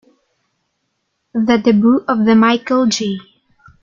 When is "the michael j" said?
2.25-3.19